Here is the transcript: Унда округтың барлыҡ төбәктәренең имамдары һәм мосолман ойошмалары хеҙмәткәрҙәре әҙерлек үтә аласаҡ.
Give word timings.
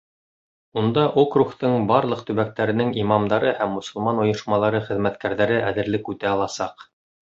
Унда 0.81 1.03
округтың 1.23 1.75
барлыҡ 1.91 2.25
төбәктәренең 2.31 2.91
имамдары 3.03 3.55
һәм 3.63 3.77
мосолман 3.79 4.25
ойошмалары 4.27 4.85
хеҙмәткәрҙәре 4.91 5.65
әҙерлек 5.73 6.15
үтә 6.17 6.35
аласаҡ. 6.37 6.89